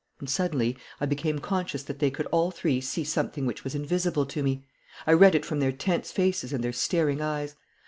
[0.19, 4.25] And suddenly I became conscious that they could all three see something which was invisible
[4.25, 4.65] to me.
[5.05, 7.55] I read it from their tense faces and their staring eyes.